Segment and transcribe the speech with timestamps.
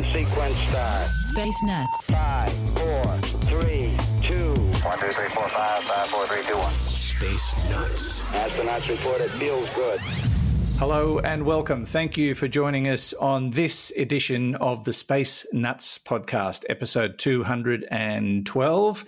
[0.00, 1.08] Ignition sequence start.
[1.20, 2.10] Space Nuts.
[2.10, 3.04] 5, 4,
[3.60, 4.54] 3, 2.
[4.54, 6.70] 1, 2, 3, 4, 5, 5, 4, 3, 2, 1.
[6.70, 8.22] Space Nuts.
[8.24, 10.00] Astronauts report it feels good.
[10.80, 11.84] Hello and welcome.
[11.84, 19.04] Thank you for joining us on this edition of the Space Nuts podcast, episode 212,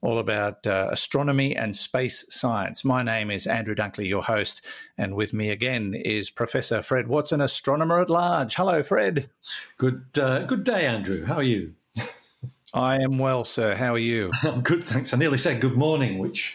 [0.00, 2.84] all about uh, astronomy and space science.
[2.84, 4.64] My name is Andrew Dunkley, your host,
[4.96, 8.54] and with me again is Professor Fred Watson, astronomer at large.
[8.54, 9.28] Hello, Fred.
[9.76, 11.26] Good, uh, good day, Andrew.
[11.26, 11.74] How are you?
[12.74, 13.74] I am well, sir.
[13.74, 14.30] How are you?
[14.44, 15.12] I'm good, thanks.
[15.12, 16.54] I nearly said good morning, which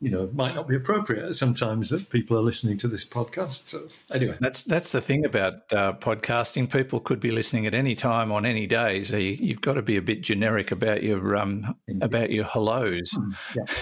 [0.00, 3.68] you know might not be appropriate sometimes that people are listening to this podcast.
[3.68, 6.70] So anyway, that's that's the thing about uh, podcasting.
[6.70, 9.82] People could be listening at any time on any day, so you, have got to
[9.82, 13.12] be a bit generic about your um, about your hellos.
[13.12, 13.74] Mm, yeah.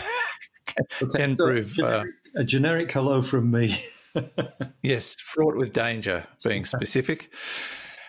[1.15, 3.83] can so prove generic, uh, a generic hello from me.
[4.83, 7.33] yes, fraught with danger, being specific.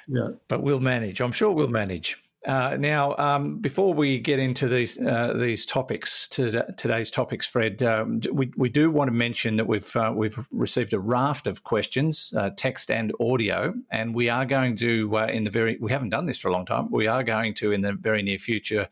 [0.08, 1.22] yeah, but we'll manage.
[1.22, 2.23] I'm sure we'll manage.
[2.46, 7.82] Uh, now, um, before we get into these uh, these topics, to today's topics, Fred,
[7.84, 11.64] um, we, we do want to mention that we've uh, we've received a raft of
[11.64, 15.92] questions, uh, text and audio, and we are going to uh, in the very we
[15.92, 16.92] haven't done this for a long time.
[16.92, 18.90] We are going to in the very near future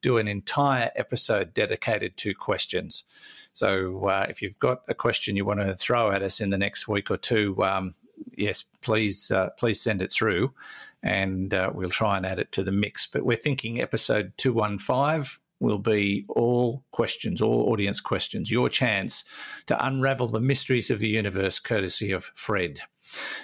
[0.00, 3.04] do an entire episode dedicated to questions.
[3.52, 6.58] So, uh, if you've got a question you want to throw at us in the
[6.58, 7.94] next week or two, um,
[8.34, 10.54] yes, please please send it through
[11.04, 13.06] and uh, we'll try and add it to the mix.
[13.06, 19.22] But we're thinking episode 215 will be all questions, all audience questions, your chance
[19.66, 22.80] to unravel the mysteries of the universe, courtesy of Fred.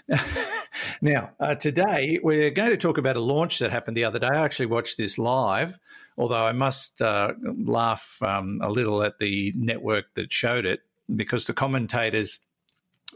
[1.02, 4.28] now, uh, today we're going to talk about a launch that happened the other day.
[4.32, 5.78] I actually watched this live,
[6.16, 10.80] although I must uh, laugh um, a little at the network that showed it
[11.14, 12.38] because the commentators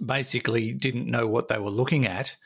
[0.05, 2.37] basically didn't know what they were looking at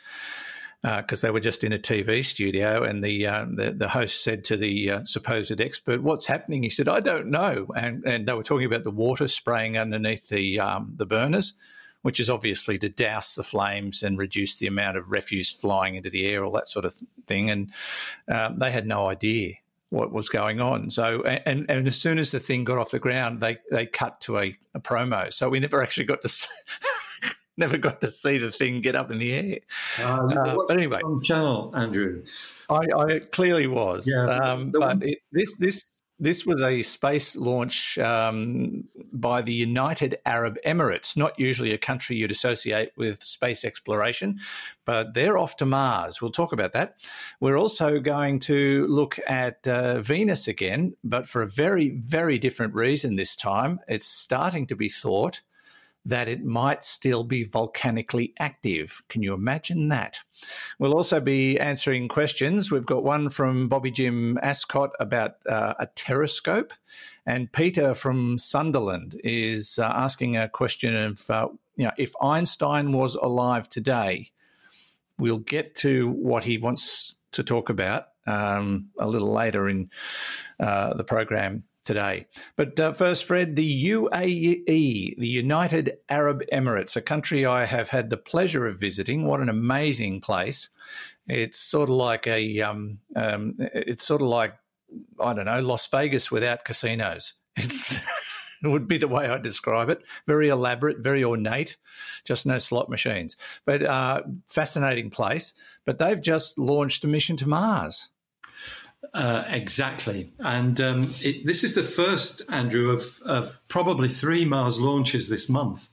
[0.82, 4.22] because uh, they were just in a TV studio, and the uh, the, the, host
[4.22, 8.28] said to the uh, supposed expert, "What's happening?" He said, "I don't know," and and
[8.28, 11.54] they were talking about the water spraying underneath the um, the burners,
[12.02, 16.10] which is obviously to douse the flames and reduce the amount of refuse flying into
[16.10, 16.94] the air, all that sort of
[17.26, 17.72] thing, and
[18.28, 19.54] um, they had no idea
[19.90, 20.90] what was going on.
[20.90, 24.20] So, and and as soon as the thing got off the ground, they they cut
[24.22, 25.32] to a, a promo.
[25.32, 26.28] So we never actually got to
[27.58, 29.58] never got to see the thing get up in the air.
[29.98, 32.22] Uh, uh, but anyway, on channel, Andrew.
[32.70, 34.08] I, I clearly was.
[34.08, 40.18] Yeah, um, but it, this this this was a space launch um, by the United
[40.26, 44.40] Arab Emirates, not usually a country you'd associate with space exploration,
[44.84, 46.20] but they're off to Mars.
[46.20, 46.96] We'll talk about that.
[47.40, 52.74] We're also going to look at uh, Venus again, but for a very, very different
[52.74, 53.78] reason this time.
[53.86, 55.42] It's starting to be thought
[56.08, 59.02] that it might still be volcanically active.
[59.08, 60.20] Can you imagine that?
[60.78, 62.70] We'll also be answering questions.
[62.70, 66.72] We've got one from Bobby Jim Ascot about uh, a terrascope,
[67.26, 72.92] and Peter from Sunderland is uh, asking a question of, uh, you know, if Einstein
[72.92, 74.30] was alive today,
[75.18, 79.90] we'll get to what he wants to talk about um, a little later in
[80.58, 82.26] uh, the program today.
[82.54, 88.10] But uh, first, Fred, the UAE, the United Arab Emirates, a country I have had
[88.10, 89.24] the pleasure of visiting.
[89.24, 90.68] What an amazing place!
[91.26, 94.54] It's sort of like a, um, um, it's sort of like
[95.18, 97.32] I don't know, Las Vegas without casinos.
[97.56, 97.96] It's
[98.62, 100.02] it would be the way I describe it.
[100.26, 101.76] Very elaborate, very ornate,
[102.24, 103.36] just no slot machines.
[103.64, 105.54] But uh, fascinating place.
[105.84, 108.10] But they've just launched a mission to Mars.
[109.14, 110.32] Uh, exactly.
[110.40, 115.48] And um, it, this is the first, Andrew, of, of, probably three Mars launches this
[115.48, 115.88] month.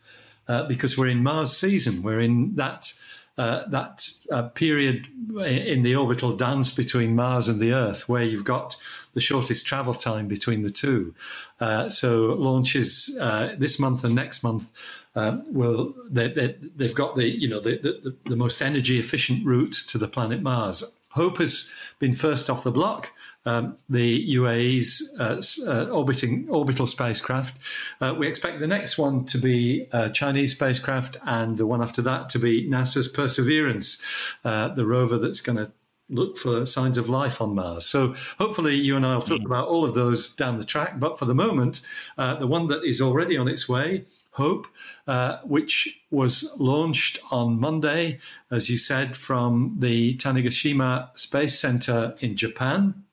[0.48, 2.02] uh, because we're in Mars season.
[2.02, 2.94] We're in that
[3.38, 5.07] uh, that uh, period
[5.46, 8.78] in the orbital dance between Mars and the Earth, where you've got
[9.13, 11.13] the shortest travel time between the two.
[11.60, 14.69] Uh, so launches uh, this month and next month
[15.16, 19.46] uh, will they, they, they've got the you know the, the, the most energy efficient
[19.46, 20.84] route to the planet Mars.
[21.16, 21.68] Hope has
[22.00, 23.12] been first off the block
[23.46, 27.58] um, the UAE's uh, uh, orbiting orbital spacecraft.
[28.02, 32.02] Uh, we expect the next one to be a Chinese spacecraft, and the one after
[32.02, 34.02] that to be NASA's Perseverance,
[34.44, 35.72] uh, the rover that's going to
[36.10, 37.86] look for signs of life on Mars.
[37.86, 39.46] So hopefully you and I will talk mm.
[39.46, 41.00] about all of those down the track.
[41.00, 41.82] But for the moment,
[42.18, 44.68] uh, the one that is already on its way Hope,
[45.08, 48.20] uh, which was launched on Monday,
[48.52, 53.06] as you said, from the Tanegashima Space Center in Japan.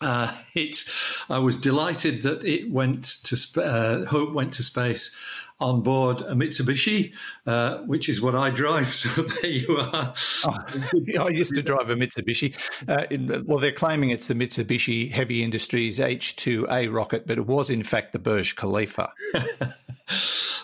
[0.00, 0.78] Uh, it,
[1.28, 5.14] I was delighted that it went to sp- uh, Hope went to space
[5.58, 7.12] on board a Mitsubishi,
[7.46, 8.86] uh, which is what I drive.
[9.06, 10.14] So there you are.
[10.44, 10.58] Oh,
[11.20, 12.56] I used to drive a Mitsubishi.
[12.88, 17.68] Uh, in, well, they're claiming it's the Mitsubishi Heavy Industries H2A rocket, but it was
[17.70, 19.12] in fact the Burj Khalifa.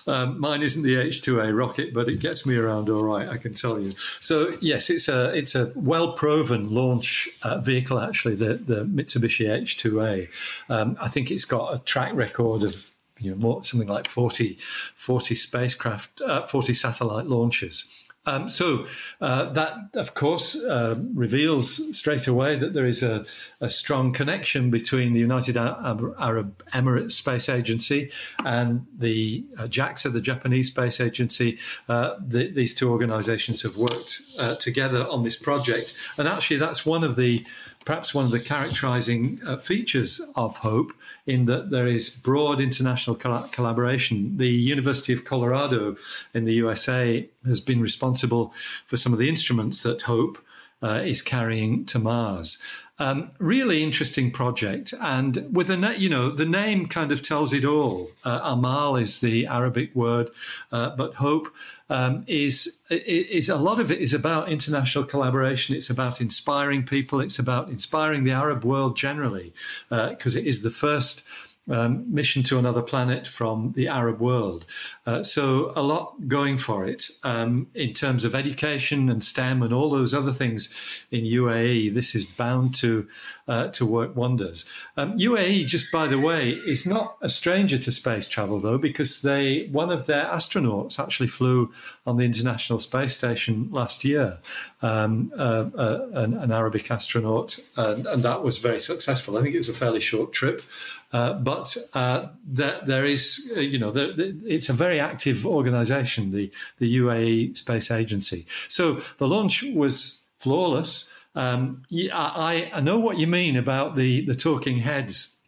[0.06, 3.54] Um, mine isn't the H2A rocket, but it gets me around all right, I can
[3.54, 3.92] tell you.
[4.20, 8.00] So yes, it's a it's a well proven launch uh, vehicle.
[8.00, 10.28] Actually, the the Mitsubishi H2A.
[10.68, 12.91] Um, I think it's got a track record of
[13.22, 14.58] you know more, something like 40,
[14.94, 17.88] 40 spacecraft, uh, forty satellite launches.
[18.24, 18.86] Um, so
[19.20, 23.24] uh, that, of course, uh, reveals straight away that there is a,
[23.60, 28.12] a, strong connection between the United Arab Emirates Space Agency
[28.44, 31.58] and the uh, JAXA, the Japanese Space Agency.
[31.88, 35.92] Uh, the, these two organizations have worked uh, together on this project.
[36.16, 37.44] And actually, that's one of the
[37.84, 40.92] perhaps one of the characterizing uh, features of Hope
[41.26, 44.36] in that there is broad international collaboration.
[44.36, 45.96] The University of Colorado
[46.34, 48.52] in the USA has been responsible
[48.86, 50.38] for some of the instruments that Hope
[50.82, 52.58] uh, is carrying to Mars.
[53.02, 57.64] Um, really interesting project, and with a you know the name kind of tells it
[57.64, 58.12] all.
[58.22, 60.30] Uh, Amal is the Arabic word,
[60.70, 61.52] uh, but hope
[61.90, 65.74] um, is is a lot of it is about international collaboration.
[65.74, 67.20] It's about inspiring people.
[67.20, 69.52] It's about inspiring the Arab world generally,
[69.88, 71.26] because uh, it is the first
[71.70, 74.66] um, mission to another planet from the Arab world.
[75.06, 79.72] Uh, so a lot going for it um, in terms of education and STEM and
[79.72, 80.74] all those other things
[81.10, 81.94] in UAE.
[81.94, 83.06] This is bound to
[83.48, 84.64] uh, to work wonders.
[84.96, 89.22] Um, UAE, just by the way, is not a stranger to space travel though, because
[89.22, 91.72] they one of their astronauts actually flew
[92.06, 94.38] on the International Space Station last year,
[94.82, 99.36] um, uh, uh an, an, Arabic astronaut, and, and that was very successful.
[99.36, 100.62] I think it was a fairly short trip.
[101.12, 105.46] Uh, but uh, there, there is, uh, you know, the, the, it's a very active
[105.46, 108.46] organization, the, the UAE Space Agency.
[108.68, 111.10] So the launch was flawless.
[111.34, 115.38] Um, I, I know what you mean about the, the talking heads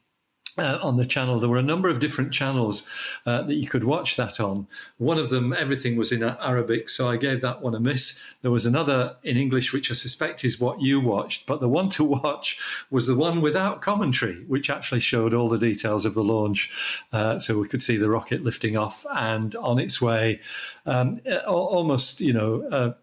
[0.59, 1.39] uh, on the channel.
[1.39, 2.89] There were a number of different channels
[3.27, 4.67] uh, that you could watch that on.
[4.99, 8.21] One of them, everything was in Arabic, so I gave that one a miss.
[8.43, 11.89] There was another in English, which I suspect is what you watched, but the one
[11.91, 12.59] to watch
[12.91, 16.71] was the one without commentary, which actually showed all the details of the launch.
[17.13, 20.41] Uh, so we could see the rocket lifting off and on its way,
[20.87, 22.95] um, almost, you know,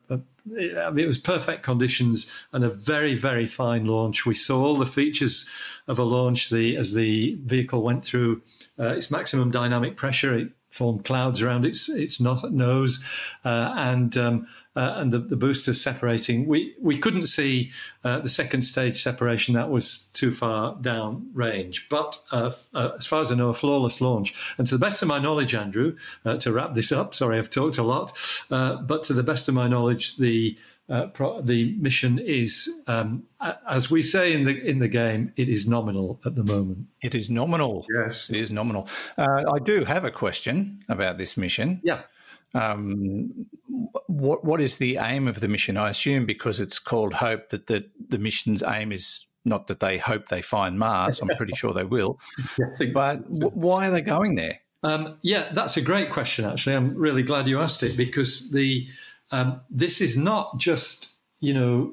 [0.47, 4.25] I mean, it was perfect conditions and a very, very fine launch.
[4.25, 5.47] We saw all the features
[5.87, 6.49] of a launch.
[6.49, 8.41] The as the vehicle went through
[8.79, 13.03] uh, its maximum dynamic pressure, it formed clouds around its its nose,
[13.45, 16.47] uh, and um, uh, and the, the boosters separating.
[16.47, 17.71] We we couldn't see
[18.03, 21.87] uh, the second stage separation; that was too far down range.
[21.89, 24.33] But uh, uh, as far as I know, a flawless launch.
[24.57, 27.49] And to the best of my knowledge, Andrew, uh, to wrap this up, sorry I've
[27.49, 28.13] talked a lot,
[28.49, 30.57] but to the best of my knowledge, the
[30.89, 33.23] uh, pro- the mission is, um,
[33.69, 36.87] as we say in the in the game, it is nominal at the moment.
[37.01, 37.85] It is nominal.
[37.95, 38.87] Yes, it is nominal.
[39.17, 41.81] Uh, I do have a question about this mission.
[41.83, 42.01] Yeah.
[42.53, 43.47] Um,
[44.07, 45.77] what what is the aim of the mission?
[45.77, 49.97] I assume because it's called Hope that the the mission's aim is not that they
[49.97, 51.19] hope they find Mars.
[51.19, 52.19] I'm pretty sure they will.
[52.93, 54.59] but w- why are they going there?
[54.83, 56.45] Um, yeah, that's a great question.
[56.45, 58.87] Actually, I'm really glad you asked it because the
[59.31, 61.09] um, this is not just
[61.39, 61.91] you know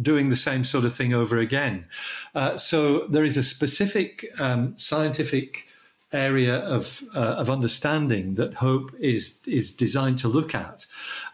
[0.00, 1.86] doing the same sort of thing over again.
[2.34, 5.66] Uh, so there is a specific um, scientific
[6.12, 10.86] area of uh, of understanding that hope is is designed to look at,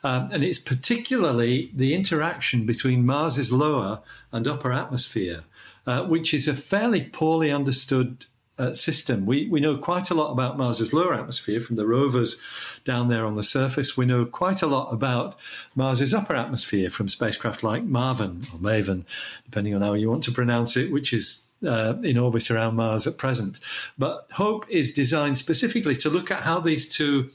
[0.04, 4.00] um, and it's particularly the interaction between Mars's lower
[4.32, 5.44] and upper atmosphere,
[5.86, 8.26] uh, which is a fairly poorly understood
[8.58, 9.26] uh, system.
[9.26, 12.40] We, we know quite a lot about Mars's lower atmosphere from the rovers
[12.84, 13.96] down there on the surface.
[13.96, 15.38] We know quite a lot about
[15.74, 19.06] Mars's upper atmosphere from spacecraft like MAVEN or MAVEN,
[19.44, 23.06] depending on how you want to pronounce it, which is uh, in orbit around Mars
[23.06, 23.60] at present.
[23.96, 27.30] But HOPE is designed specifically to look at how these two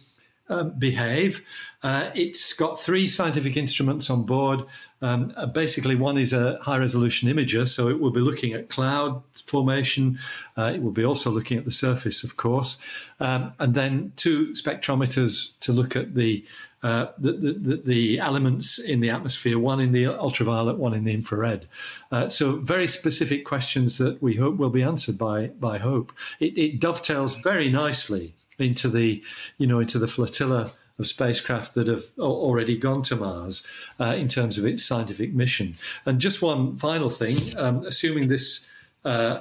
[0.50, 1.44] um, behave.
[1.84, 4.63] Uh, it's got three scientific instruments on board.
[5.03, 8.69] Um, uh, basically, one is a high resolution imager, so it will be looking at
[8.69, 10.17] cloud formation.
[10.57, 12.77] Uh, it will be also looking at the surface, of course,
[13.19, 16.45] um, and then two spectrometers to look at the,
[16.83, 21.13] uh, the, the, the, elements in the atmosphere, one in the ultraviolet, one in the
[21.13, 21.67] infrared.
[22.13, 26.13] Uh, so, very specific questions that we hope will be answered by, by HOPE.
[26.39, 29.22] It, it dovetails very nicely into the,
[29.57, 33.66] you know, into the flotilla of spacecraft that have already gone to Mars
[34.00, 35.76] uh, in terms of its scientific mission.
[36.06, 38.70] And just one final thing, um, assuming this
[39.06, 39.40] uh,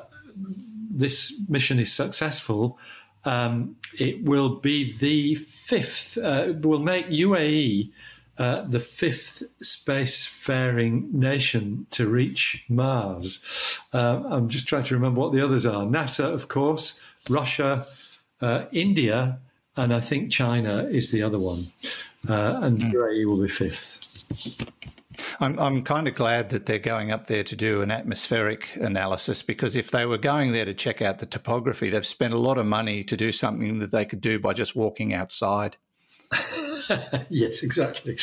[0.90, 2.78] this mission is successful,
[3.24, 6.18] um, it will be the fifth.
[6.18, 7.90] Uh, will make UAE.
[8.38, 13.44] Uh, the fifth spacefaring nation to reach Mars.
[13.92, 15.84] Uh, I'm just trying to remember what the others are.
[15.84, 17.86] NASA, of course, Russia,
[18.40, 19.38] uh, India,
[19.76, 21.68] and I think China is the other one,
[22.28, 22.92] uh, and mm.
[22.92, 23.98] UAE will be fifth.
[25.40, 29.42] I'm, I'm kind of glad that they're going up there to do an atmospheric analysis
[29.42, 32.58] because if they were going there to check out the topography, they've spent a lot
[32.58, 35.76] of money to do something that they could do by just walking outside.
[37.28, 38.18] yes, exactly.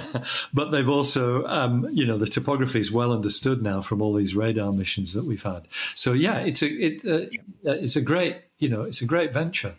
[0.54, 4.34] but they've also, um, you know, the topography is well understood now from all these
[4.34, 5.66] radar missions that we've had.
[5.94, 7.26] So yeah, it's a it, uh,
[7.64, 9.74] it's a great, you know, it's a great venture.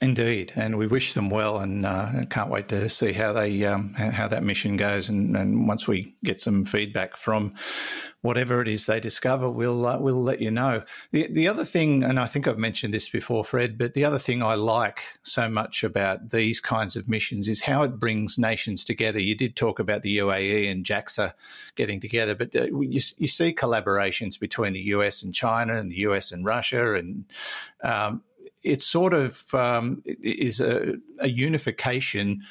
[0.00, 3.94] Indeed, and we wish them well, and uh, can't wait to see how they um,
[3.94, 5.08] how that mission goes.
[5.08, 7.54] And, and, once we get some feedback from
[8.22, 10.82] whatever it is they discover, we'll uh, we'll let you know.
[11.12, 14.18] The the other thing, and I think I've mentioned this before, Fred, but the other
[14.18, 18.84] thing I like so much about these kinds of missions is how it brings nations
[18.84, 19.20] together.
[19.20, 21.32] You did talk about the UAE and JAXA
[21.74, 25.98] getting together, but uh, you, you see collaborations between the US and China, and the
[25.98, 27.24] US and Russia, and
[27.82, 28.22] um,
[28.62, 32.42] it sort of um, is a, a, unification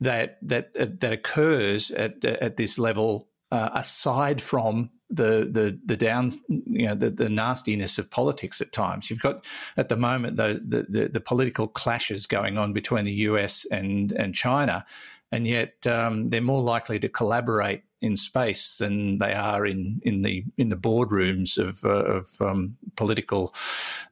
[0.00, 5.96] that that uh, that occurs at at this level uh, aside from the the the
[5.96, 9.10] down you know the, the nastiness of politics at times.
[9.10, 9.44] You've got
[9.76, 14.34] at the moment the, the the political clashes going on between the US and and
[14.34, 14.84] China,
[15.30, 20.22] and yet um, they're more likely to collaborate in space than they are in, in
[20.22, 23.54] the in the boardrooms of, uh, of um, political,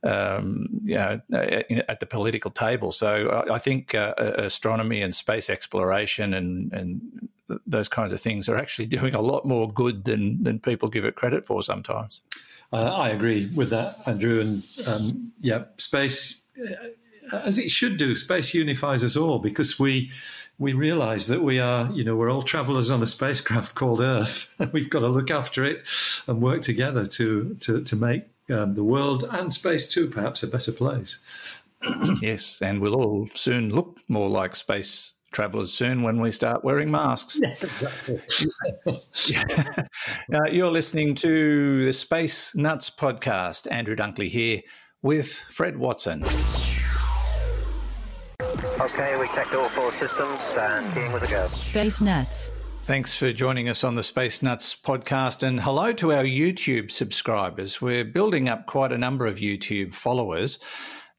[0.05, 1.21] um, you know,
[1.89, 2.93] at the political table.
[2.93, 7.29] So I, think uh, astronomy and space exploration and and
[7.67, 11.05] those kinds of things are actually doing a lot more good than than people give
[11.05, 12.23] it credit for sometimes.
[12.73, 14.41] Uh, I agree with that, Andrew.
[14.41, 16.43] And um, yeah, space,
[17.33, 20.13] uh, as it should do, space unifies us all because we
[20.61, 24.55] we realize that we are, you know, we're all travelers on a spacecraft called Earth.
[24.73, 25.85] We've got to look after it
[26.29, 30.47] and work together to to to make um, the world and space too, perhaps, a
[30.47, 31.19] better place.
[32.21, 36.91] yes, and we'll all soon look more like space travelers soon when we start wearing
[36.91, 37.41] masks.
[37.43, 38.21] Yeah, exactly.
[40.35, 43.67] uh, you're listening to the Space Nuts podcast.
[43.71, 44.61] Andrew Dunkley here
[45.01, 46.23] with Fred Watson.
[48.81, 51.47] Okay, we checked all four systems and keying with a go.
[51.49, 52.51] Space Nuts.
[52.85, 57.83] Thanks for joining us on the Space Nuts podcast and hello to our YouTube subscribers.
[57.83, 60.59] We're building up quite a number of YouTube followers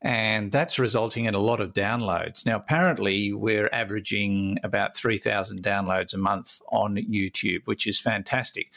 [0.01, 2.47] and that's resulting in a lot of downloads.
[2.47, 8.71] Now, apparently, we're averaging about 3,000 downloads a month on YouTube, which is fantastic.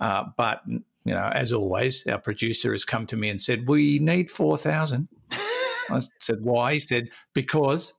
[0.00, 3.98] Uh, but, you know, as always, our producer has come to me and said, We
[3.98, 5.08] need 4,000.
[5.90, 6.74] I said, Why?
[6.74, 7.92] He said, Because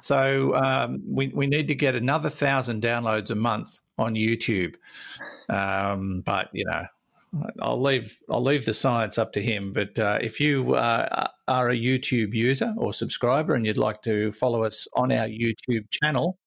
[0.00, 4.76] so um, we we need to get another thousand downloads a month on YouTube.
[5.48, 6.84] Um, but you know,
[7.60, 9.72] I'll leave I'll leave the science up to him.
[9.72, 14.32] But uh, if you uh, are a YouTube user or subscriber and you'd like to
[14.32, 16.38] follow us on our YouTube channel,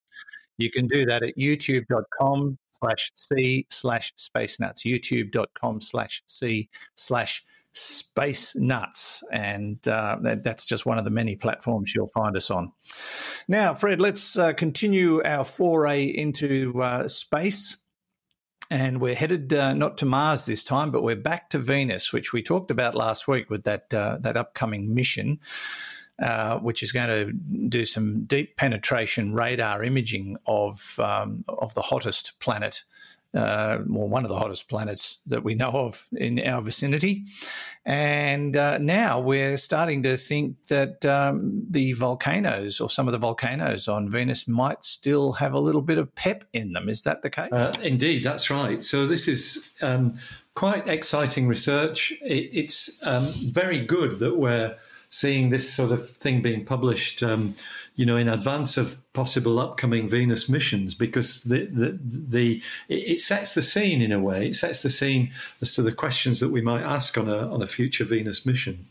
[0.58, 4.84] you can do that at youtube.com slash c slash space nuts.
[4.84, 9.22] youtube.com slash c slash Space Nuts.
[9.32, 12.72] And uh, that, that's just one of the many platforms you'll find us on.
[13.48, 17.76] Now, Fred, let's uh, continue our foray into uh, space.
[18.70, 22.32] And we're headed uh, not to Mars this time, but we're back to Venus, which
[22.32, 25.40] we talked about last week with that uh, that upcoming mission,
[26.22, 27.32] uh, which is going to
[27.68, 32.84] do some deep penetration radar imaging of um, of the hottest planet
[33.34, 37.24] uh, well, one of the hottest planets that we know of in our vicinity.
[37.84, 43.18] And uh, now we're starting to think that um, the volcanoes or some of the
[43.18, 46.88] volcanoes on Venus might still have a little bit of pep in them.
[46.88, 47.52] Is that the case?
[47.52, 48.82] Uh, indeed, that's right.
[48.82, 50.18] So this is um,
[50.54, 52.12] quite exciting research.
[52.22, 54.76] It, it's um, very good that we're
[55.12, 57.54] seeing this sort of thing being published, um,
[57.96, 63.54] you know, in advance of possible upcoming Venus missions, because the, the the it sets
[63.54, 64.48] the scene in a way.
[64.48, 67.60] It sets the scene as to the questions that we might ask on a on
[67.62, 68.86] a future Venus mission.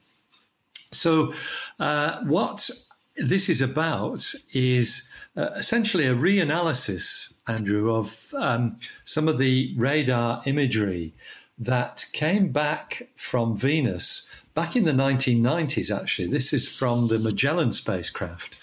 [0.92, 1.34] So,
[1.80, 2.70] uh, what
[3.18, 10.44] this is about is uh, essentially a reanalysis, Andrew, of um, some of the radar
[10.46, 11.14] imagery
[11.58, 16.28] that came back from Venus back in the 1990s, actually.
[16.28, 18.56] This is from the Magellan spacecraft.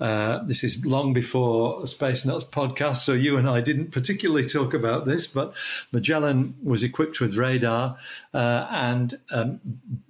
[0.00, 4.74] Uh, this is long before Space Nuts podcast, so you and I didn't particularly talk
[4.74, 5.54] about this, but
[5.92, 7.96] Magellan was equipped with radar
[8.32, 9.60] uh, and um,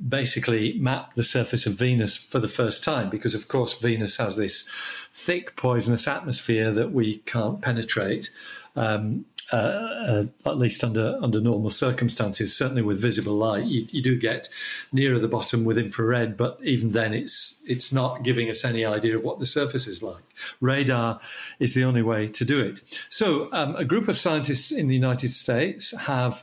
[0.08, 4.36] basically mapped the surface of Venus for the first time because, of course, Venus has
[4.36, 4.68] this
[5.12, 8.30] thick, poisonous atmosphere that we can't penetrate.
[8.76, 12.56] Um, uh, uh, at least under under normal circumstances.
[12.56, 14.48] Certainly with visible light, you, you, do get
[14.90, 19.16] nearer the bottom with infrared, but even then, it's it's not giving us any idea
[19.16, 20.24] of what the surface is like.
[20.62, 21.20] Radar
[21.60, 22.80] is the only way to do it.
[23.10, 26.42] So, um, a group of scientists in the United States have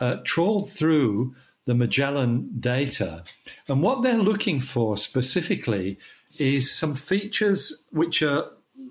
[0.00, 1.34] uh, trawled through
[1.66, 3.24] the Magellan data,
[3.68, 5.98] and what they're looking for specifically
[6.38, 8.46] is some features which are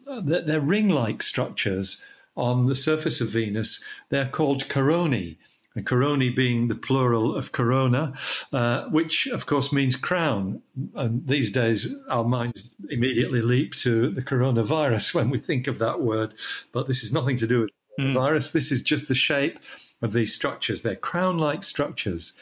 [0.08, 2.04] uh, they're ring-like structures
[2.38, 5.38] on the surface of Venus, they're called coronae.
[5.76, 8.14] And coronae being the plural of corona,
[8.52, 10.62] uh, which of course means crown.
[10.96, 16.02] And these days, our minds immediately leap to the coronavirus when we think of that
[16.02, 16.34] word.
[16.72, 18.08] But this is nothing to do with mm.
[18.08, 18.52] the virus.
[18.52, 19.60] This is just the shape
[20.02, 20.82] of these structures.
[20.82, 22.34] They're crown like structures.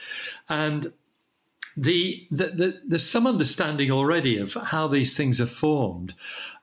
[0.48, 0.94] And
[1.76, 6.14] the, the, the, there's some understanding already of how these things are formed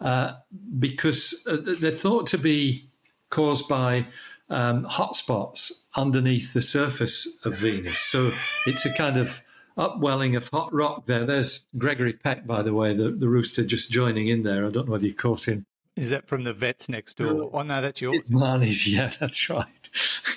[0.00, 0.32] uh,
[0.78, 2.88] because uh, they're thought to be
[3.32, 4.06] caused by
[4.50, 7.98] um, hotspots underneath the surface of Venus.
[7.98, 8.33] So
[8.66, 9.40] it's a kind of
[9.76, 11.24] upwelling of hot rock there.
[11.24, 14.66] There's Gregory Peck, by the way, the, the rooster just joining in there.
[14.66, 15.66] I don't know whether you caught him.
[15.96, 17.50] Is that from the vets next door?
[17.52, 18.16] Oh, no, that's yours.
[18.16, 19.90] It's Marnie's, yeah, that's right.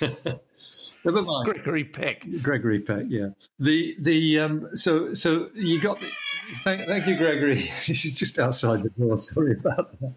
[1.04, 1.44] Never mind.
[1.44, 2.26] Gregory Peck.
[2.42, 3.28] Gregory Peck, yeah.
[3.60, 6.10] The the um so so you got the,
[6.64, 7.70] thank thank you, Gregory.
[7.86, 9.16] This is just outside the door.
[9.16, 10.12] Sorry about that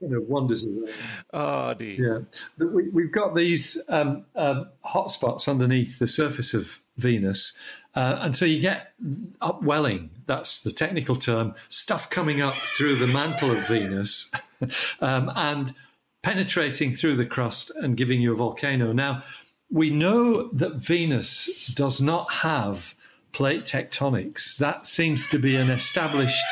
[0.00, 0.88] you know, wanders around.
[1.32, 2.26] Oh, dear.
[2.58, 2.66] Yeah.
[2.66, 7.56] We, have got these um, um, hotspots underneath the surface of Venus.
[7.94, 8.92] Uh, and so you get
[9.40, 14.30] upwelling, that's the technical term, stuff coming up through the mantle of Venus
[15.00, 15.74] um, and
[16.22, 18.92] penetrating through the crust and giving you a volcano.
[18.92, 19.22] Now,
[19.70, 22.94] we know that Venus does not have
[23.32, 24.56] plate tectonics.
[24.56, 26.42] That seems to be an established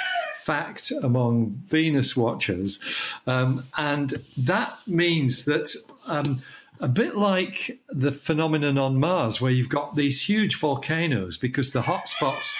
[0.47, 2.81] fact among Venus watchers.
[3.27, 5.75] Um, and that means that.
[6.07, 6.43] Um,
[6.79, 11.81] a bit like the phenomenon on Mars, where you've got these huge volcanoes because the
[11.81, 12.53] hotspots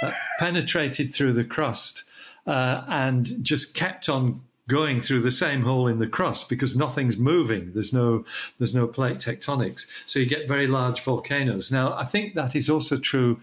[0.00, 2.04] uh, penetrated through the crust
[2.46, 7.16] uh, and just kept on going through the same hole in the crust because nothing's
[7.16, 7.72] moving.
[7.72, 8.24] There's no
[8.58, 11.72] there's no plate tectonics, so you get very large volcanoes.
[11.72, 13.40] Now, I think that is also true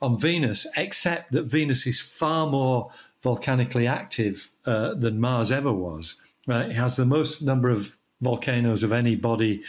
[0.00, 2.90] on Venus, except that Venus is far more
[3.24, 6.20] volcanically active uh, than Mars ever was.
[6.46, 9.62] It has the most number of volcanoes of any body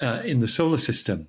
[0.00, 1.26] uh, in the solar system.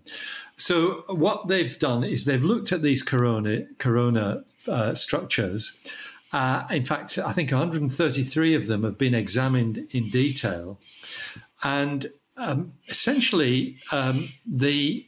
[0.58, 5.80] So what they've done is they've looked at these corona corona uh, structures.
[6.34, 10.80] Uh, in fact, I think 133 of them have been examined in detail,
[11.64, 15.08] and um, essentially um, the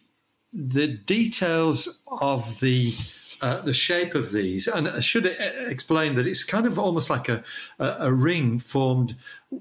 [0.53, 2.93] the details of the
[3.41, 4.67] uh, the shape of these.
[4.67, 7.43] And I should explain that it's kind of almost like a,
[7.79, 9.15] a, a ring formed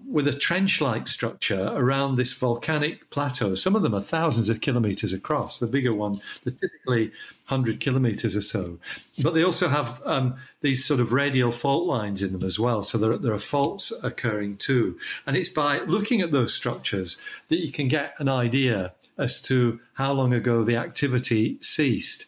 [0.07, 3.55] with a trench like structure around this volcanic plateau.
[3.55, 5.59] Some of them are thousands of kilometers across.
[5.59, 7.07] The bigger one, they're typically
[7.49, 8.79] 100 kilometers or so.
[9.23, 12.83] But they also have um, these sort of radial fault lines in them as well.
[12.83, 14.99] So there, there are faults occurring too.
[15.27, 19.81] And it's by looking at those structures that you can get an idea as to
[19.95, 22.27] how long ago the activity ceased.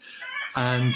[0.57, 0.95] And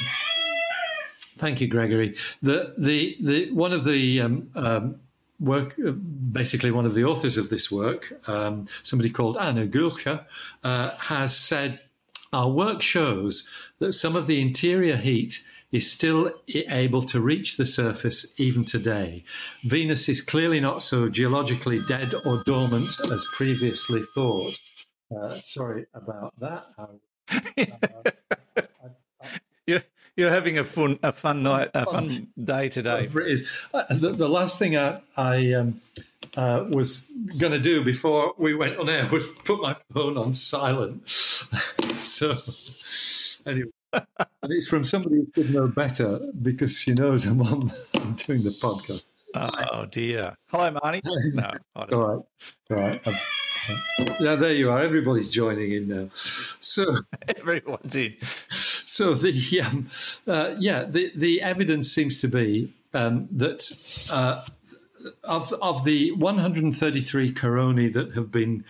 [1.38, 2.16] Thank you, Gregory.
[2.42, 5.00] The the the one of the um, um,
[5.38, 5.92] work, uh,
[6.32, 10.24] basically one of the authors of this work, um, somebody called Anna Gülcher,
[10.64, 11.80] uh, has said
[12.32, 17.66] our work shows that some of the interior heat is still able to reach the
[17.66, 19.24] surface even today.
[19.64, 24.58] Venus is clearly not so geologically dead or dormant as previously thought.
[25.14, 26.66] Uh, sorry about that.
[27.56, 27.66] you're,
[30.16, 33.08] you're having a fun a fun night a fun day today.
[33.14, 33.48] It is.
[33.72, 35.80] Uh, the, the, last thing I, I um,
[36.36, 40.34] uh, was going to do before we went on air was put my phone on
[40.34, 41.08] silent.
[41.98, 42.36] so
[43.44, 44.06] anyway, and
[44.44, 48.50] it's from somebody who should know better because she knows I'm on I'm doing the
[48.50, 49.04] podcast.
[49.34, 50.34] Oh dear.
[50.48, 51.02] Hello, Marnie.
[51.34, 52.24] No, all right.
[52.70, 53.20] All right.
[54.20, 54.80] Yeah, there you are.
[54.82, 56.08] Everybody's joining in now.
[56.60, 57.00] So
[57.36, 58.14] everyone's in.
[58.86, 59.90] So the um,
[60.26, 63.70] uh, yeah, the the evidence seems to be um, that
[64.10, 64.44] uh,
[65.24, 68.64] of of the 133 coronae that have been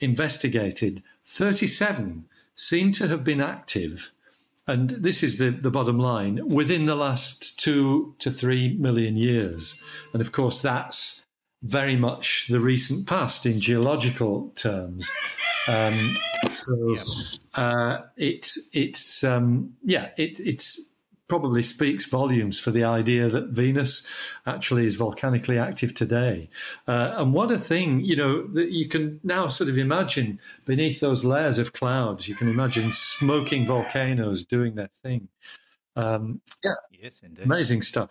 [0.00, 4.12] investigated, 37 seem to have been active.
[4.68, 9.82] And this is the, the bottom line within the last two to three million years.
[10.12, 11.21] And of course, that's
[11.62, 15.10] very much the recent past in geological terms.
[15.68, 16.16] Um,
[16.50, 16.96] so
[17.54, 20.90] uh, it's it's um, yeah it it's
[21.28, 24.06] probably speaks volumes for the idea that Venus
[24.44, 26.50] actually is volcanically active today.
[26.86, 31.00] Uh, and what a thing, you know, that you can now sort of imagine beneath
[31.00, 35.26] those layers of clouds, you can imagine smoking volcanoes doing their thing.
[35.96, 37.46] Um, yeah, yes, indeed.
[37.46, 38.10] Amazing stuff.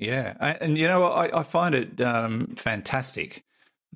[0.00, 3.44] Yeah, and you know I, I find it um, fantastic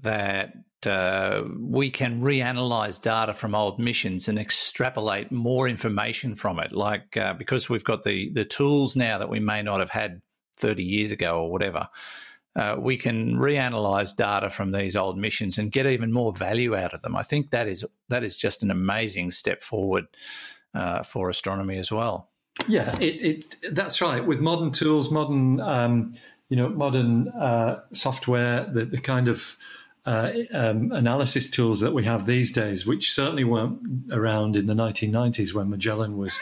[0.02, 0.54] that
[0.86, 6.72] uh, we can reanalyze data from old missions and extrapolate more information from it.
[6.72, 10.20] Like uh, because we've got the the tools now that we may not have had
[10.58, 11.88] thirty years ago or whatever.
[12.54, 16.92] Uh, we can reanalyze data from these old missions and get even more value out
[16.92, 17.16] of them.
[17.16, 20.04] I think that is that is just an amazing step forward
[20.74, 22.28] uh, for astronomy as well.
[22.68, 24.24] Yeah, it, it, that's right.
[24.24, 26.14] With modern tools, modern um,
[26.48, 29.56] you know, modern uh, software, the, the kind of
[30.06, 33.80] uh, um, analysis tools that we have these days, which certainly weren't
[34.12, 36.38] around in the 1990s when Magellan was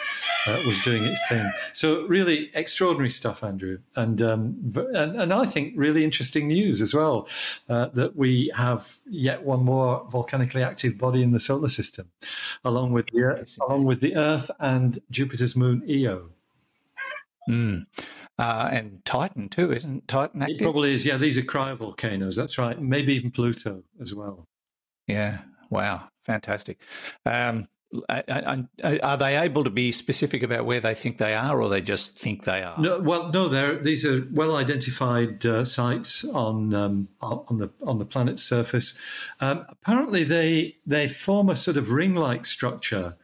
[0.47, 1.49] uh, was doing its thing.
[1.73, 6.93] So really extraordinary stuff, Andrew, and um, and, and, I think really interesting news as
[6.93, 7.29] well
[7.69, 12.11] uh, that we have yet one more volcanically active body in the solar system,
[12.65, 16.31] along with the Earth, along with the Earth and Jupiter's moon Io.
[17.49, 17.87] Mm.
[18.39, 20.61] Uh, and Titan too, isn't Titan active?
[20.61, 21.05] It probably is.
[21.07, 22.37] Yeah, these are cryovolcanoes.
[22.37, 22.81] That's right.
[22.81, 24.49] Maybe even Pluto as well.
[25.07, 25.43] Yeah.
[25.71, 26.09] Wow.
[26.25, 26.81] Fantastic.
[27.27, 27.69] Um,
[28.09, 32.19] are they able to be specific about where they think they are, or they just
[32.19, 32.79] think they are?
[32.79, 33.77] No, well, no.
[33.77, 38.99] These are well identified uh, sites on um, on the on the planet's surface.
[39.41, 43.17] Um, apparently, they they form a sort of ring-like structure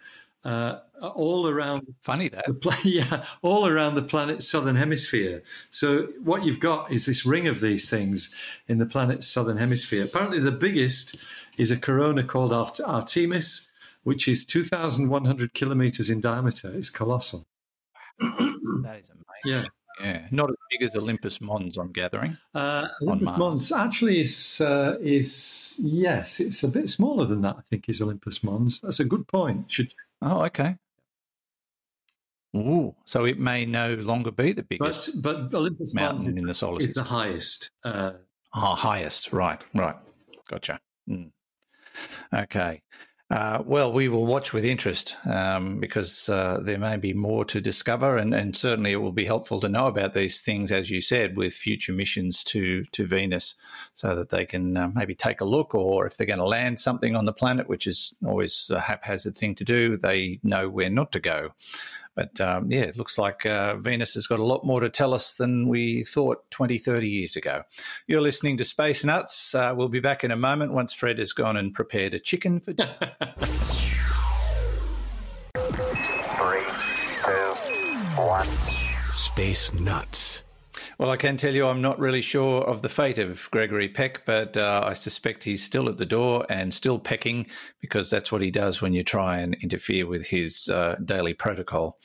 [0.44, 1.82] uh, all around.
[2.00, 2.46] Funny that.
[2.46, 5.42] The, yeah, all around the planet's southern hemisphere.
[5.70, 8.34] So what you've got is this ring of these things
[8.68, 10.04] in the planet's southern hemisphere.
[10.04, 11.16] Apparently, the biggest
[11.56, 13.68] is a corona called Art- Artemis,
[14.04, 16.72] which is 2,100 kilometers in diameter.
[16.74, 17.46] It's colossal.
[18.20, 19.24] that is amazing.
[19.44, 19.64] Yeah.
[20.00, 22.38] Yeah, not as big as Olympus Mons, I'm gathering.
[22.54, 27.56] Uh, Olympus Mons actually is uh, is yes, it's a bit smaller than that.
[27.58, 28.80] I think is Olympus Mons.
[28.80, 29.68] That's a good point.
[29.72, 30.76] Should Oh, okay.
[32.56, 36.54] Ooh, so it may no longer be the biggest but, but Olympus mountain in the
[36.54, 37.02] solar system.
[37.02, 37.70] Is the highest.
[37.84, 38.12] Uh,
[38.54, 39.32] oh, highest.
[39.32, 39.96] Right, right.
[40.48, 40.80] Gotcha.
[41.08, 41.30] Mm.
[42.34, 42.80] Okay.
[43.30, 47.60] Uh, well, we will watch with interest um, because uh, there may be more to
[47.60, 51.02] discover, and, and, certainly it will be helpful to know about these things, as you
[51.02, 53.54] said, with future missions to to Venus,
[53.94, 56.80] so that they can uh, maybe take a look, or if they're going to land
[56.80, 60.88] something on the planet, which is always a haphazard thing to do, they know where
[60.88, 61.52] not to go.
[62.18, 65.14] But um, yeah, it looks like uh, Venus has got a lot more to tell
[65.14, 67.62] us than we thought 20, 30 years ago.
[68.08, 69.54] You're listening to Space Nuts.
[69.54, 72.58] Uh, we'll be back in a moment once Fred has gone and prepared a chicken
[72.58, 72.96] for dinner.
[75.54, 76.64] Three,
[77.22, 77.54] two,
[78.20, 78.48] one.
[79.12, 80.42] Space Nuts.
[80.98, 84.24] Well, I can tell you I'm not really sure of the fate of Gregory Peck,
[84.24, 87.46] but uh, I suspect he's still at the door and still pecking
[87.80, 91.98] because that's what he does when you try and interfere with his uh, daily protocol.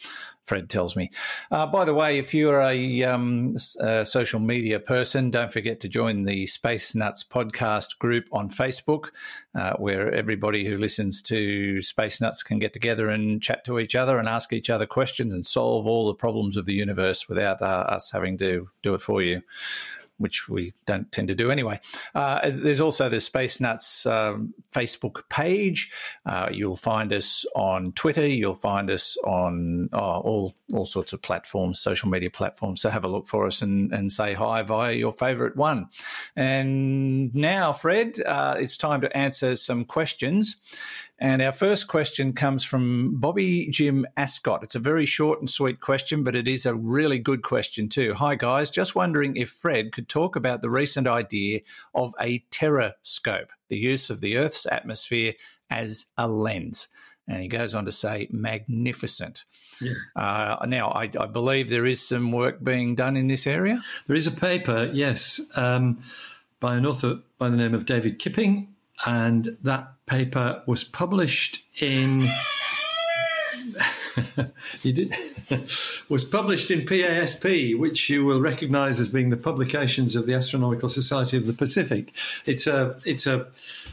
[0.46, 1.10] Fred tells me.
[1.52, 5.88] Uh, by the way, if you're a, um, a, social media person, don't forget to
[5.88, 9.06] join the Space Nuts podcast group on Facebook,
[9.56, 13.96] uh, where everybody who listens to Space Nuts can get together and chat to each
[13.96, 17.62] other and ask each other questions and solve all the problems of the universe without
[17.62, 19.42] uh, us having to do it for you
[20.24, 21.78] which we don't tend to do anyway.
[22.16, 25.92] Uh, there's also the Space Nuts um, Facebook page.
[26.26, 28.26] Uh, you'll find us on Twitter.
[28.26, 32.82] You'll find us on oh, all all sorts of platforms, social media platforms.
[32.82, 35.90] So have a look for us and, and say hi via your favourite one.
[36.36, 40.56] And now, Fred, uh, it's time to answer some questions.
[41.20, 44.64] And our first question comes from Bobby Jim Ascot.
[44.64, 48.16] It's a very short and sweet question, but it is a really good question too.
[48.16, 48.72] Hi, guys.
[48.72, 51.62] Just wondering if Fred could talk about the recent idea
[51.94, 55.34] of a terrascope, the use of the Earth's atmosphere
[55.70, 56.88] as a lens.
[57.28, 59.46] And he goes on to say, magnificent.
[59.80, 59.94] Yeah.
[60.16, 63.82] Uh, now, I, I, believe there is some work being done in this area.
[64.08, 66.04] There is a paper, yes, um,
[66.60, 68.73] by an author by the name of David Kipping,
[69.06, 72.32] and that paper was published in
[74.82, 75.16] did,
[76.10, 80.90] was published in PASP, which you will recognise as being the publications of the Astronomical
[80.90, 82.14] Society of the Pacific.
[82.46, 83.48] It's a it's a,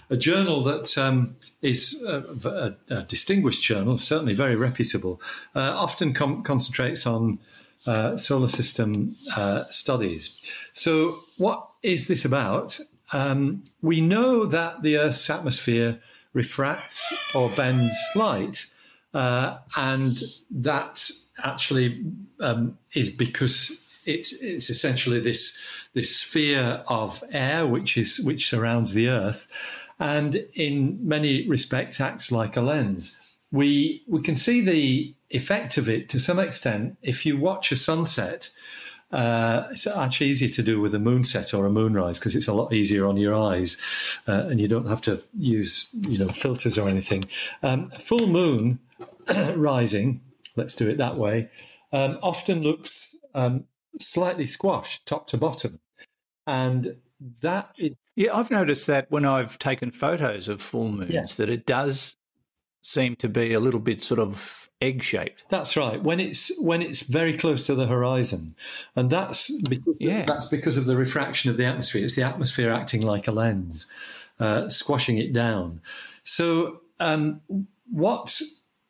[0.09, 5.21] a journal that um, is a, a, a, distinguished journal, certainly very reputable.
[5.55, 7.39] Uh, often com- concentrates on
[7.87, 10.39] uh, solar system uh, studies.
[10.73, 12.81] So, what is this about?
[13.13, 16.01] Um, we know that the Earth's atmosphere
[16.33, 18.67] refracts or bends light,
[19.15, 20.19] uh, and
[20.51, 21.11] that
[21.43, 22.05] actually
[22.41, 25.59] um, is because it's, it's essentially this
[25.93, 29.49] this sphere of air which is which surrounds the Earth,
[29.99, 33.17] and in many respects acts like a lens.
[33.53, 37.77] We we can see the effect of it to some extent if you watch a
[37.77, 38.51] sunset
[39.13, 42.53] uh, it's actually easier to do with a moonset or a moonrise because it's a
[42.53, 43.77] lot easier on your eyes,
[44.29, 47.25] uh, and you don't have to use you know filters or anything.
[47.63, 48.79] Um, full moon
[49.57, 50.21] rising,
[50.57, 51.51] let's do it that way,
[51.93, 53.65] um, often looks um,
[53.99, 55.81] slightly squashed top to bottom,
[56.47, 56.97] and
[57.41, 57.97] that is.
[58.17, 61.25] Yeah, I've noticed that when I've taken photos of full moons, yeah.
[61.39, 62.17] that it does
[62.81, 65.45] seem to be a little bit sort of egg shaped.
[65.49, 66.03] That's right.
[66.03, 68.55] When it's when it's very close to the horizon,
[68.97, 70.25] and that's because yeah.
[70.25, 72.05] that's because of the refraction of the atmosphere.
[72.05, 73.87] It's the atmosphere acting like a lens,
[74.39, 75.81] uh, squashing it down.
[76.25, 77.41] So um,
[77.91, 78.41] what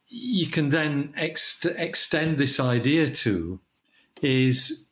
[0.09, 3.61] you can then ex- extend this idea to
[4.20, 4.87] is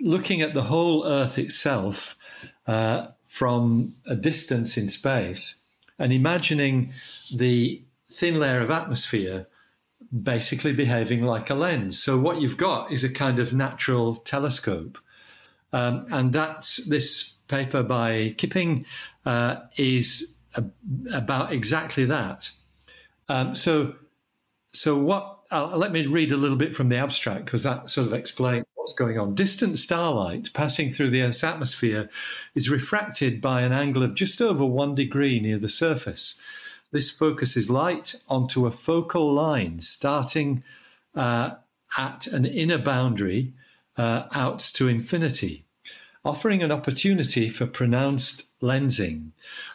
[0.00, 2.16] looking at the whole Earth itself
[2.66, 5.56] uh, from a distance in space
[5.98, 6.92] and imagining
[7.32, 9.46] the thin layer of atmosphere
[10.22, 12.02] basically behaving like a lens.
[12.02, 14.98] So what you've got is a kind of natural telescope.
[15.72, 18.84] Um, and that's this paper by Kipping
[19.24, 20.64] uh, is a,
[21.12, 22.50] about exactly that.
[23.28, 23.94] Um, so,
[24.72, 25.38] so what?
[25.50, 28.94] Let me read a little bit from the abstract because that sort of explains what's
[28.94, 29.34] going on.
[29.34, 32.08] Distant starlight passing through the Earth's atmosphere
[32.54, 36.40] is refracted by an angle of just over one degree near the surface.
[36.92, 40.62] This focuses light onto a focal line starting
[41.14, 41.52] uh,
[41.96, 43.52] at an inner boundary
[43.96, 45.64] uh, out to infinity,
[46.24, 49.30] offering an opportunity for pronounced lensing.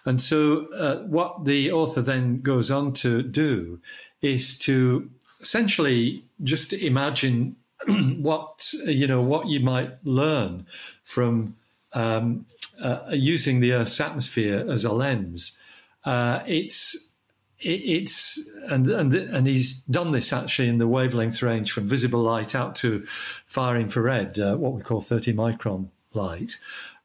[0.06, 3.80] And so, uh, what the author then goes on to do
[4.22, 5.10] is to
[5.42, 7.56] essentially just imagine
[7.88, 10.66] what you know what you might learn
[11.04, 11.56] from
[11.94, 12.46] um,
[12.82, 15.58] uh, using the Earth's atmosphere as a lens.
[16.08, 17.12] Uh, it's
[17.60, 22.56] it's and and and he's done this actually in the wavelength range from visible light
[22.56, 23.06] out to
[23.46, 26.58] far infrared, uh, what we call 30 micron light.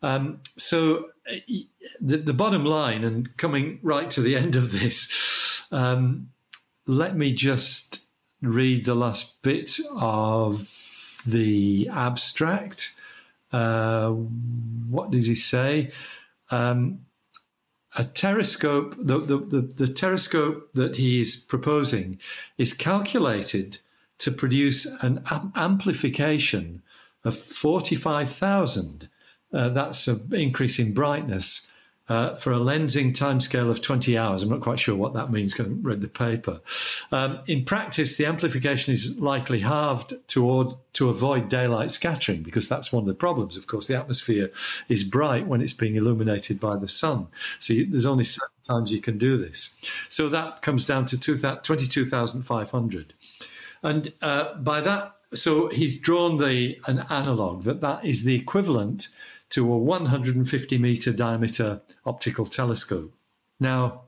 [0.03, 1.35] Um, so uh,
[2.01, 5.11] the, the bottom line, and coming right to the end of this,
[5.73, 6.31] um,
[6.87, 8.07] let me just
[8.41, 10.71] read the last bit of
[11.27, 12.95] the abstract.
[13.53, 15.91] Uh, what does he say?
[16.53, 17.01] Um,
[17.97, 19.87] a terrascope, the, the, the, the
[20.75, 22.19] that he is proposing
[22.57, 23.79] is calculated
[24.19, 25.23] to produce an
[25.57, 26.83] amplification
[27.25, 29.09] of 45,000.
[29.53, 31.71] Uh, that's an increase in brightness
[32.09, 34.43] uh, for a lensing timescale of 20 hours.
[34.43, 36.61] I'm not quite sure what that means, because I read the paper.
[37.11, 42.93] Um, in practice, the amplification is likely halved to, to avoid daylight scattering, because that's
[42.93, 43.57] one of the problems.
[43.57, 44.51] Of course, the atmosphere
[44.89, 47.29] is bright when it's being illuminated by the sun.
[47.61, 49.75] So you, there's only certain times you can do this.
[50.09, 53.15] So that comes down to 22,500.
[53.85, 59.09] And uh, by that, so he's drawn the an analog that that is the equivalent
[59.53, 63.15] to a 150 meter diameter optical telescope.
[63.61, 64.03] Now,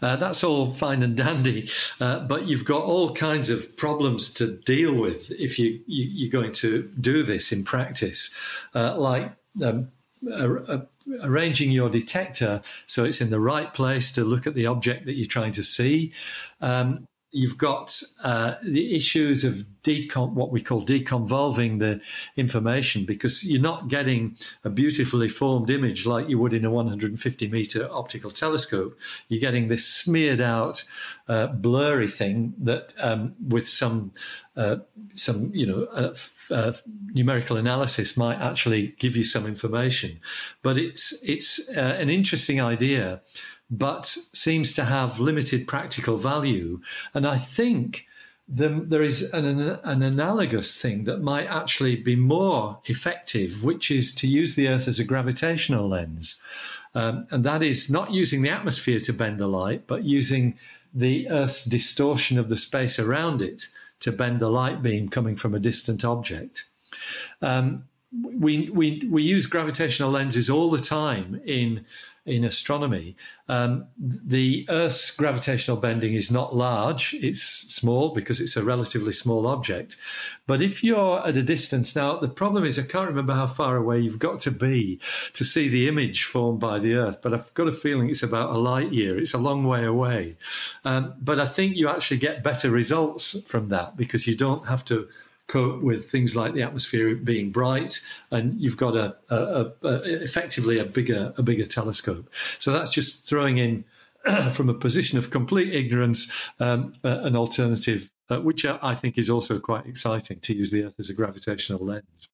[0.00, 4.58] uh, that's all fine and dandy, uh, but you've got all kinds of problems to
[4.58, 8.34] deal with if you, you, are going to do this in practice,
[8.74, 9.88] uh, like um,
[11.22, 15.14] arranging your detector so it's in the right place to look at the object that
[15.14, 16.12] you're trying to see.
[16.60, 22.00] Um, you've got uh, the issues of decon- what we call deconvolving the
[22.36, 27.48] information because you're not getting a beautifully formed image like you would in a 150
[27.48, 28.96] meter optical telescope.
[29.28, 30.84] You're getting this smeared out,
[31.26, 34.12] uh, blurry thing that, um, with some
[34.54, 34.76] uh,
[35.14, 36.14] some you know uh,
[36.50, 36.72] uh,
[37.14, 40.20] numerical analysis, might actually give you some information.
[40.62, 43.22] But it's it's uh, an interesting idea
[43.72, 46.78] but seems to have limited practical value.
[47.14, 48.06] And I think
[48.46, 49.46] the, there is an,
[49.82, 54.88] an analogous thing that might actually be more effective, which is to use the Earth
[54.88, 56.40] as a gravitational lens.
[56.94, 60.58] Um, and that is not using the atmosphere to bend the light, but using
[60.92, 63.68] the Earth's distortion of the space around it
[64.00, 66.64] to bend the light beam coming from a distant object.
[67.40, 67.84] Um,
[68.22, 71.86] we, we, we use gravitational lenses all the time in
[72.24, 73.16] in astronomy.
[73.48, 79.46] Um, the Earth's gravitational bending is not large, it's small because it's a relatively small
[79.46, 79.96] object.
[80.46, 83.76] But if you're at a distance, now the problem is I can't remember how far
[83.76, 85.00] away you've got to be
[85.32, 88.54] to see the image formed by the Earth, but I've got a feeling it's about
[88.54, 89.18] a light year.
[89.18, 90.36] It's a long way away.
[90.84, 94.84] Um, but I think you actually get better results from that because you don't have
[94.86, 95.08] to
[95.48, 98.00] cope with things like the atmosphere being bright,
[98.30, 102.28] and you've got a, a, a, effectively a bigger a bigger telescope.
[102.58, 103.84] So that's just throwing in
[104.52, 109.28] from a position of complete ignorance um, uh, an alternative, uh, which I think is
[109.28, 112.28] also quite exciting to use the Earth as a gravitational lens.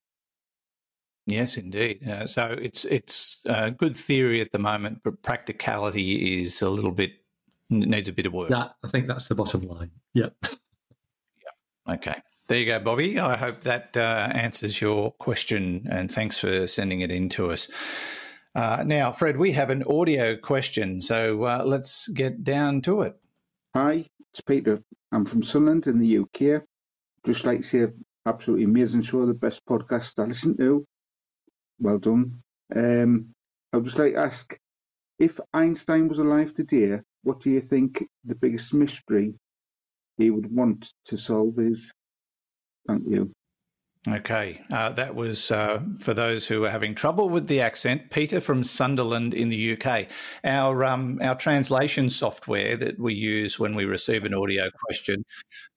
[1.27, 2.09] Yes, indeed.
[2.09, 6.91] Uh, so it's it's a good theory at the moment, but practicality is a little
[6.91, 7.13] bit
[7.71, 8.51] needs a bit of work.
[8.51, 9.91] Yeah, I think that's the bottom line.
[10.15, 10.35] Yep.
[11.87, 11.95] Yeah.
[11.95, 12.17] Okay.
[12.49, 13.19] There you go, Bobby.
[13.19, 17.69] I hope that uh, answers your question, and thanks for sending it in to us.
[18.55, 23.21] Uh, now, Fred, we have an audio question, so uh, let's get down to it.
[23.77, 24.83] Hi, it's Peter.
[25.13, 26.63] I'm from Sunderland in the UK.
[27.27, 27.93] Just like to say,
[28.25, 30.87] absolutely amazing show, the best podcast I listen to.
[31.79, 32.41] Well done.
[32.75, 33.27] Um,
[33.75, 34.59] I would just like to ask
[35.19, 39.35] if Einstein was alive today, what do you think the biggest mystery
[40.17, 41.93] he would want to solve is?
[42.89, 43.31] Thank you.
[44.09, 48.11] Okay, uh, that was uh, for those who are having trouble with the accent.
[48.11, 50.07] Peter from Sunderland in the UK.
[50.45, 55.25] Our um, our translation software that we use when we receive an audio question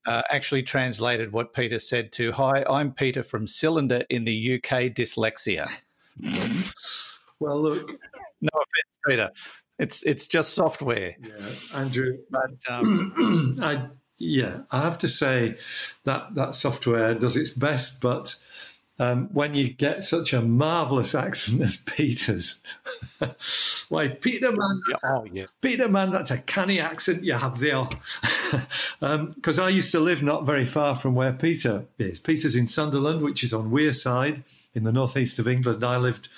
[0.05, 4.93] uh, actually translated what Peter said to "Hi, I'm Peter from Cylinder in the UK.
[4.93, 5.67] Dyslexia."
[7.39, 7.89] well, look,
[8.39, 9.31] no offense, Peter.
[9.79, 11.15] It's it's just software.
[11.21, 12.19] Yeah, Andrew.
[12.29, 13.87] But um, I
[14.21, 15.57] yeah, I have to say
[16.03, 18.37] that that software does its best, but
[18.99, 22.61] um, when you get such a marvelous accent as Peter's,
[23.89, 25.45] why Peter man, oh, yeah.
[25.59, 27.87] Peter man, that's a canny accent you have there.
[29.01, 32.19] Because um, I used to live not very far from where Peter is.
[32.19, 34.43] Peter's in Sunderland, which is on Wearside
[34.75, 35.83] in the northeast of England.
[35.83, 36.29] I lived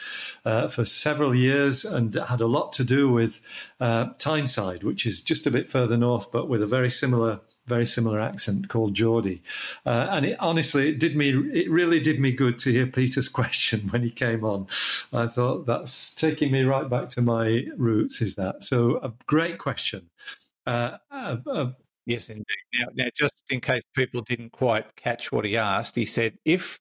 [0.46, 3.42] uh, for several years and had a lot to do with
[3.82, 7.86] uh, Tyneside, which is just a bit further north, but with a very similar very
[7.86, 9.42] similar accent called Geordie.
[9.86, 13.30] Uh, and it, honestly, it did me, it really did me good to hear Peter's
[13.40, 14.68] question when he came on.
[15.12, 18.22] I thought that's taking me right back to my roots.
[18.22, 18.98] Is that so?
[18.98, 20.10] A great question.
[20.66, 21.72] Uh, uh, uh,
[22.06, 22.46] yes, indeed.
[22.80, 26.80] Now, now, just in case people didn't quite catch what he asked, he said, if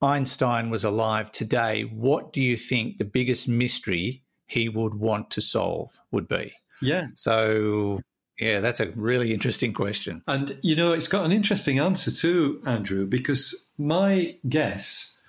[0.00, 5.40] Einstein was alive today, what do you think the biggest mystery he would want to
[5.40, 6.52] solve would be?
[6.80, 7.06] Yeah.
[7.14, 8.00] So
[8.38, 10.22] yeah, that's a really interesting question.
[10.26, 15.20] And, you know, it's got an interesting answer too, Andrew, because my guess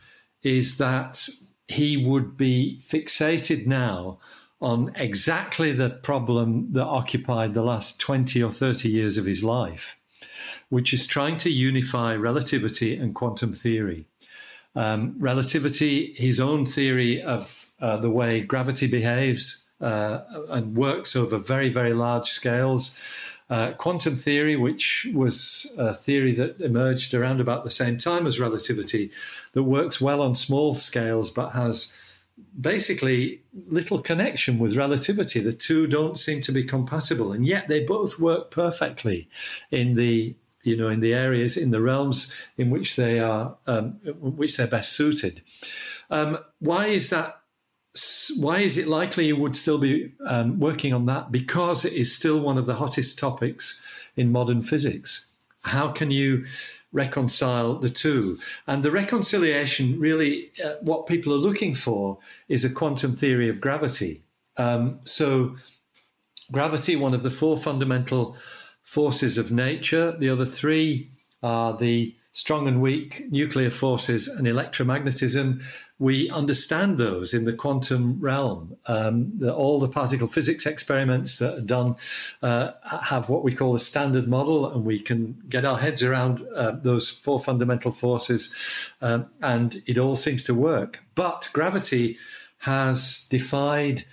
[0.41, 1.27] is that
[1.67, 4.19] he would be fixated now
[4.61, 9.97] on exactly the problem that occupied the last 20 or 30 years of his life,
[10.69, 14.06] which is trying to unify relativity and quantum theory.
[14.75, 21.69] Um, relativity, his own theory of uh, the way gravity behaves, and works over very,
[21.69, 22.98] very large scales.
[23.50, 28.40] Uh, quantum theory, which was a theory that emerged around about the same time as
[28.40, 29.12] relativity,
[29.52, 31.94] that works well on small scales but has
[32.60, 35.40] basically little connection with relativity.
[35.40, 39.27] The two don't seem to be compatible, and yet they both work perfectly
[39.71, 44.00] in the you know, in the areas, in the realms in which they are, um,
[44.21, 45.42] which they're best suited.
[46.10, 47.40] Um, why is that?
[48.37, 51.31] Why is it likely you would still be um, working on that?
[51.31, 53.81] Because it is still one of the hottest topics
[54.15, 55.27] in modern physics.
[55.62, 56.46] How can you
[56.91, 58.39] reconcile the two?
[58.67, 62.17] And the reconciliation really, uh, what people are looking for
[62.50, 64.23] is a quantum theory of gravity.
[64.58, 65.56] Um, so,
[66.52, 68.35] gravity, one of the four fundamental
[68.83, 70.15] forces of nature.
[70.17, 75.63] The other three are the strong and weak nuclear forces and electromagnetism.
[76.04, 78.75] We understand those in the quantum realm.
[78.87, 81.95] Um, the, all the particle physics experiments that are done
[82.41, 82.71] uh,
[83.04, 86.71] have what we call a standard model, and we can get our heads around uh,
[86.71, 88.54] those four fundamental forces,
[89.01, 91.01] um, and it all seems to work.
[91.15, 92.17] But gravity
[92.58, 94.04] has defied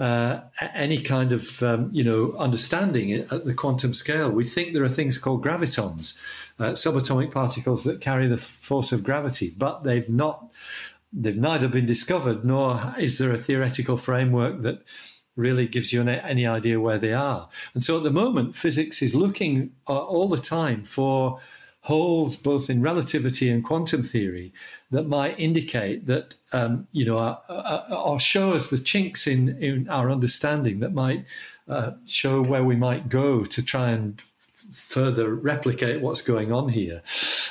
[0.00, 0.40] uh,
[0.74, 4.30] any kind of um, you know understanding at the quantum scale.
[4.30, 6.16] We think there are things called gravitons,
[6.58, 10.46] uh, subatomic particles that carry the force of gravity, but they've not.
[11.12, 14.84] They've neither been discovered nor is there a theoretical framework that
[15.36, 17.48] really gives you any idea where they are.
[17.74, 21.40] And so at the moment, physics is looking uh, all the time for
[21.82, 24.52] holes both in relativity and quantum theory
[24.90, 27.38] that might indicate that um, you know
[27.90, 31.24] or show us the chinks in, in our understanding that might
[31.68, 34.22] uh, show where we might go to try and
[34.72, 37.02] further replicate what's going on here.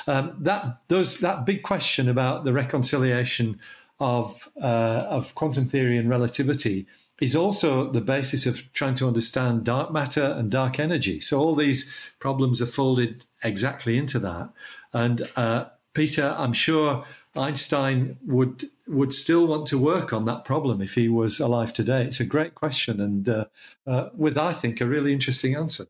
[0.06, 3.60] Um, that those that big question about the reconciliation
[3.98, 6.86] of uh, of quantum theory and relativity
[7.20, 11.20] is also the basis of trying to understand dark matter and dark energy.
[11.20, 14.48] So all these problems are folded exactly into that.
[14.92, 17.04] And uh, Peter, I'm sure
[17.36, 22.04] Einstein would would still want to work on that problem if he was alive today.
[22.04, 23.44] It's a great question, and uh,
[23.86, 25.86] uh, with I think a really interesting answer.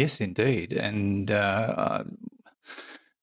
[0.00, 1.30] Yes, indeed, and.
[1.30, 2.04] Uh,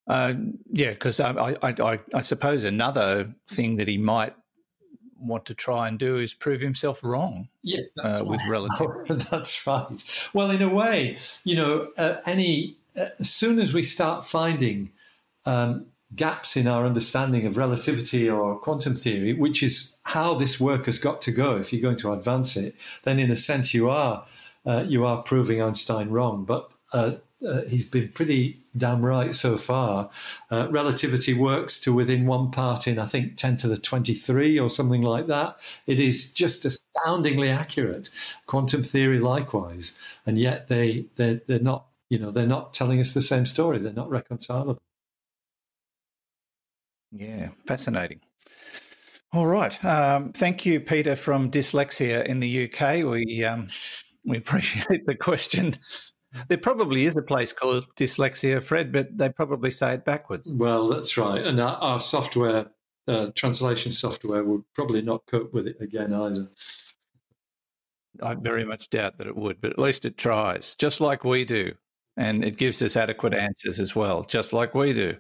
[0.08, 0.34] uh
[0.72, 4.34] yeah, because I, I, I, I suppose another thing that he might
[5.20, 7.50] want to try and do is prove himself wrong.
[7.64, 9.26] Yes, uh, with relativity.
[9.32, 10.04] that's right.
[10.34, 14.92] Well, in a way, you know, uh, any uh, as soon as we start finding
[15.46, 20.86] um, gaps in our understanding of relativity or quantum theory, which is how this work
[20.86, 23.90] has got to go, if you're going to advance it, then in a sense you
[23.90, 24.26] are
[24.68, 26.46] uh, you are proving Einstein wrong.
[26.46, 27.14] But uh,
[27.48, 30.10] uh, he's been pretty damn right so far.
[30.52, 34.70] Uh, relativity works to within one part in, I think, 10 to the 23 or
[34.70, 35.58] something like that.
[35.86, 38.10] It is just astoundingly accurate.
[38.48, 39.98] Quantum theory, likewise.
[40.26, 43.80] And yet they, they're, they're not, you know, they're not telling us the same story.
[43.80, 44.80] They're not reconcilable.
[47.12, 48.22] Yeah, fascinating.
[49.34, 49.84] All right.
[49.84, 53.04] Um, thank you, Peter from Dyslexia in the UK.
[53.04, 53.68] We um,
[54.28, 55.76] we appreciate the question.
[56.50, 60.52] There probably is a place called dyslexia, Fred, but they probably say it backwards.
[60.52, 61.42] Well, that's right.
[61.42, 62.68] And our, our software,
[63.08, 66.50] uh, translation software, would probably not cope with it again either.
[68.22, 71.46] I very much doubt that it would, but at least it tries, just like we
[71.46, 71.74] do.
[72.18, 75.16] And it gives us adequate answers as well, just like we do.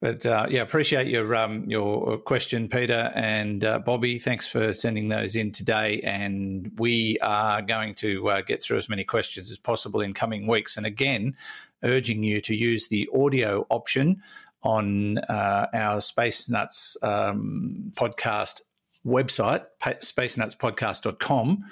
[0.00, 4.18] But uh, yeah, appreciate your um, your question, Peter and uh, Bobby.
[4.18, 8.90] Thanks for sending those in today, and we are going to uh, get through as
[8.90, 10.76] many questions as possible in coming weeks.
[10.76, 11.34] And again,
[11.82, 14.22] urging you to use the audio option
[14.62, 18.60] on uh, our Space Nuts um, podcast
[19.06, 21.64] website, spacenutspodcast.com,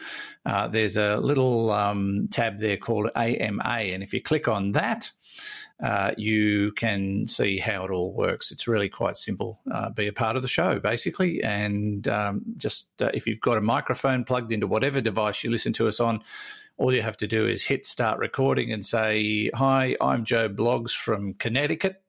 [0.47, 3.63] uh, there's a little um, tab there called AMA.
[3.65, 5.13] And if you click on that,
[5.83, 8.53] uh, you can see how it all works.
[8.53, 9.61] It's really quite simple.
[9.71, 11.43] Uh, be a part of the show, basically.
[11.43, 15.73] And um, just uh, if you've got a microphone plugged into whatever device you listen
[15.75, 16.23] to us on,
[16.77, 20.93] all you have to do is hit start recording and say, Hi, I'm Joe Bloggs
[20.93, 22.01] from Connecticut.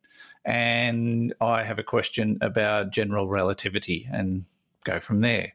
[0.43, 4.07] And I have a question about general relativity.
[4.11, 4.45] And
[4.85, 5.51] go from there.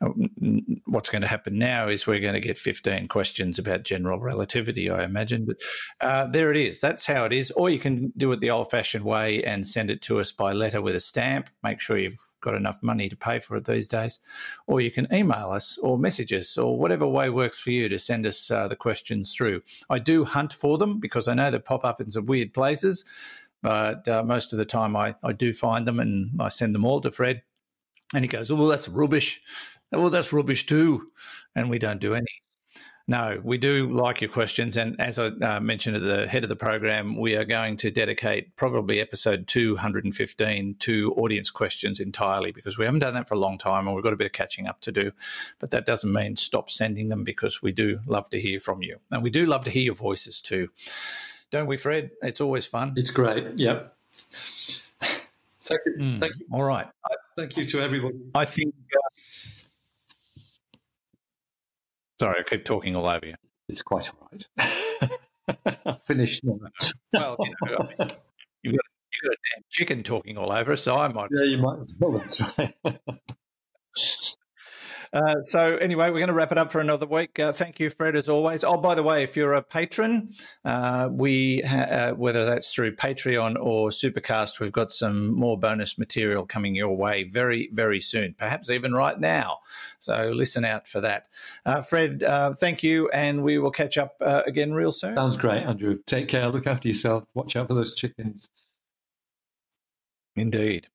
[0.00, 0.08] Uh,
[0.86, 4.90] what's going to happen now is we're going to get 15 questions about general relativity,
[4.90, 5.46] I imagine.
[5.46, 5.56] But
[6.00, 6.80] uh, there it is.
[6.80, 7.50] That's how it is.
[7.52, 10.52] Or you can do it the old fashioned way and send it to us by
[10.52, 11.48] letter with a stamp.
[11.62, 14.18] Make sure you've got enough money to pay for it these days.
[14.66, 17.98] Or you can email us or message us or whatever way works for you to
[17.98, 19.62] send us uh, the questions through.
[19.88, 23.04] I do hunt for them because I know they pop up in some weird places.
[23.62, 26.84] But uh, most of the time, I, I do find them and I send them
[26.84, 27.42] all to Fred
[28.14, 29.42] and he goes, oh, Well, that's rubbish.
[29.92, 31.08] Well, that's rubbish too.
[31.54, 32.26] And we don't do any.
[33.06, 34.78] No, we do like your questions.
[34.78, 37.90] And as I uh, mentioned at the head of the program, we are going to
[37.90, 43.38] dedicate probably episode 215 to audience questions entirely because we haven't done that for a
[43.38, 45.12] long time and we've got a bit of catching up to do.
[45.58, 49.00] But that doesn't mean stop sending them because we do love to hear from you.
[49.10, 50.68] And we do love to hear your voices too.
[51.50, 52.10] Don't we, Fred?
[52.22, 52.94] It's always fun.
[52.96, 53.58] It's great.
[53.58, 53.94] Yep.
[55.60, 55.94] Thank you.
[55.98, 56.46] Mm, Thank you.
[56.52, 56.88] All right.
[57.36, 58.16] Thank you to everybody.
[58.34, 58.74] I think.
[58.94, 60.40] Uh,
[62.20, 63.34] sorry, I keep talking all over you.
[63.68, 66.00] It's quite all right.
[66.06, 66.58] Finished now.
[67.12, 68.12] Well, you know, I mean,
[68.62, 71.30] you've, got, you've got a damn chicken talking all over us, so I might.
[71.32, 72.12] Yeah, you might as well.
[72.18, 72.74] That's right.
[75.14, 77.38] Uh, so anyway, we're going to wrap it up for another week.
[77.38, 78.64] Uh, thank you, Fred, as always.
[78.64, 80.34] Oh, by the way, if you're a patron,
[80.64, 85.96] uh, we ha- uh, whether that's through Patreon or Supercast, we've got some more bonus
[85.98, 88.34] material coming your way very, very soon.
[88.36, 89.58] Perhaps even right now.
[90.00, 91.28] So listen out for that.
[91.64, 95.14] Uh, Fred, uh, thank you, and we will catch up again real soon.
[95.14, 95.98] Sounds great, Andrew.
[96.06, 96.48] Take care.
[96.48, 97.24] Look after yourself.
[97.34, 98.48] Watch out for those chickens.
[100.34, 100.88] Indeed.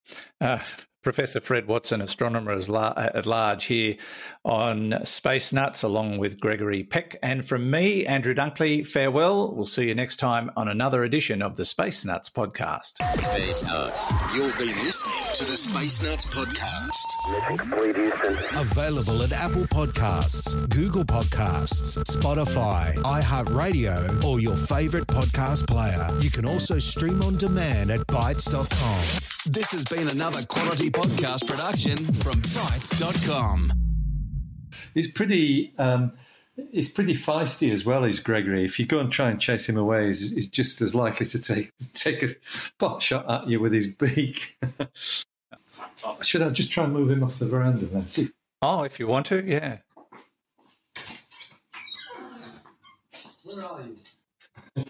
[1.02, 3.96] Professor Fred Watson, astronomer at large, here
[4.44, 7.16] on Space Nuts, along with Gregory Peck.
[7.24, 9.54] And from me, Andrew Dunkley, farewell.
[9.54, 12.96] We'll see you next time on another edition of the Space Nuts podcast.
[13.24, 14.12] Space Nuts.
[14.36, 17.32] You've been listening to the Space Nuts podcast.
[17.32, 18.34] Mission complete, Houston.
[18.60, 26.08] Available at Apple Podcasts, Google Podcasts, Spotify, iHeartRadio, or your favorite podcast player.
[26.22, 29.04] You can also stream on demand at Bitesz.com.
[29.52, 33.72] This has been another quality podcast production from Bitesz.com.
[34.94, 35.74] He's pretty.
[35.78, 36.14] Um,
[36.72, 38.04] he's pretty feisty as well.
[38.04, 38.66] Is Gregory?
[38.66, 41.40] If you go and try and chase him away, he's, he's just as likely to
[41.40, 42.30] take take a
[42.78, 44.58] pot shot at you with his beak.
[46.22, 48.08] Should I just try and move him off the veranda then?
[48.08, 48.30] See.
[48.62, 49.78] Oh, if you want to, yeah.
[53.44, 54.86] Where are you?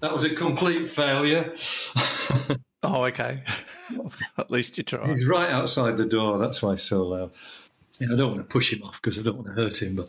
[0.00, 1.54] That was a complete failure.
[2.82, 3.42] oh, okay.
[4.38, 5.06] At least you try.
[5.06, 6.38] He's right outside the door.
[6.38, 7.30] That's why it's so loud.
[8.00, 10.08] I don't want to push him off because I don't want to hurt him, but